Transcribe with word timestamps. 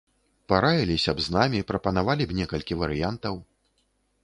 Параіліся 0.53 1.13
б 1.19 1.25
з 1.25 1.35
намі, 1.35 1.59
прапанавалі 1.73 2.27
б 2.31 2.39
некалькі 2.41 2.81
варыянтаў. 2.87 3.35